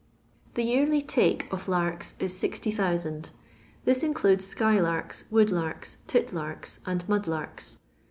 The 0.55 0.63
yearly 0.63 1.03
take" 1.03 1.47
of 1.53 1.67
larks 1.67 2.15
is 2.17 2.33
GU,000. 2.41 3.29
This 3.85 4.01
in 4.01 4.15
cludes 4.15 4.41
sky 4.47 4.79
larks, 4.79 5.25
wood 5.29 5.51
larks, 5.51 5.97
tit 6.07 6.33
larks, 6.33 6.79
and 6.87 7.07
mud 7.07 7.27
larks. 7.27 7.77